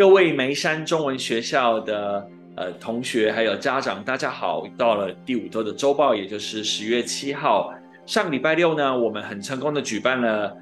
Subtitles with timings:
[0.00, 2.26] 各位眉山中文学校的
[2.56, 4.66] 呃同学还有家长，大家好！
[4.74, 7.70] 到了第五周的周报，也就是十月七号，
[8.06, 10.56] 上礼拜六呢，我们很成功的举办了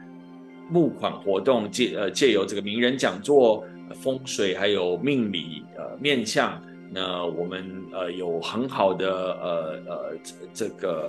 [0.68, 3.64] 募款活动，借呃借由这个名人讲座、
[3.94, 6.60] 风水还有命理呃面相，
[6.90, 9.08] 那我们呃有很好的
[9.40, 10.16] 呃呃
[10.52, 11.08] 这个。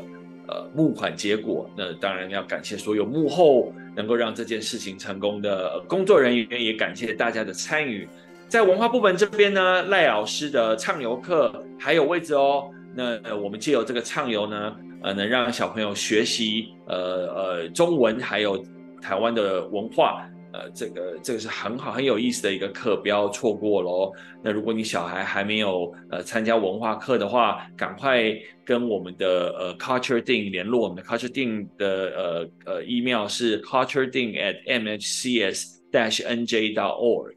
[0.51, 8.07] 呃，募款结果，那当然要感谢所有幕后能够让这件事情成功的工作人员，也感谢大家的参与。
[8.47, 12.71] 在文化部门这边呢，赖老师的畅游课还有位置哦。
[12.95, 16.95] 那我们借由这个畅游呢，呃，能让小朋友学习呃
[17.35, 18.65] 呃中文，还有
[19.01, 20.25] 台湾的文化。
[20.51, 24.11] 呃，这个这个是很好很有意思的一个课，不要错过喽。
[24.43, 28.33] 那如果你小孩还没有呃参加文化课的话，赶快
[28.65, 30.81] 跟我们的呃 Culture Ding 联络。
[30.81, 37.35] 我们的 Culture Ding 的呃呃 email 是 Culture Ding at mhcs dash nj dot org。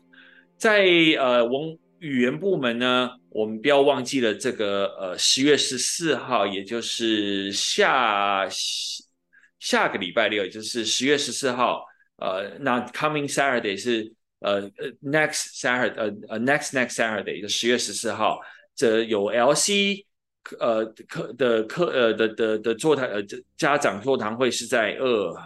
[0.57, 0.87] 在
[1.19, 8.49] 呃文语言部门呢，我们不要忘记了这个呃十月十四号，也就是下
[9.59, 11.85] 下个礼拜六，也就是十月十四号。
[12.23, 14.63] 呃，那 coming Saturday 是呃
[15.03, 18.41] next Saturday 呃呃 next next Saturday 就十月十四号，
[18.77, 20.05] 这有 LC
[20.61, 23.21] 呃课的课呃的的的座谈呃
[23.57, 25.37] 家长座谈会是在二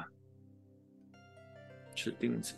[1.95, 2.55] 是钉子